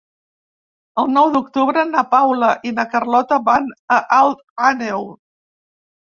El 1.01 1.09
nou 1.17 1.27
d'octubre 1.33 1.83
na 1.89 2.03
Paula 2.13 2.49
i 2.69 2.71
na 2.79 2.85
Carlota 2.93 3.37
van 3.51 3.67
a 3.97 3.99
Alt 4.21 4.41
Àneu. 4.71 5.05